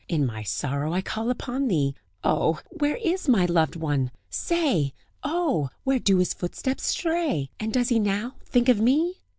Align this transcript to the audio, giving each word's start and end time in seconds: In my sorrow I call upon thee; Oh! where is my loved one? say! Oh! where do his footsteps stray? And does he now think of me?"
In 0.07 0.25
my 0.25 0.41
sorrow 0.41 0.93
I 0.93 1.01
call 1.03 1.29
upon 1.29 1.67
thee; 1.67 1.93
Oh! 2.23 2.59
where 2.71 2.95
is 3.03 3.27
my 3.29 3.45
loved 3.45 3.75
one? 3.75 4.09
say! 4.31 4.95
Oh! 5.23 5.69
where 5.83 5.99
do 5.99 6.17
his 6.17 6.33
footsteps 6.33 6.87
stray? 6.87 7.51
And 7.59 7.71
does 7.71 7.89
he 7.89 7.99
now 7.99 8.33
think 8.43 8.67
of 8.67 8.81
me?" 8.81 9.17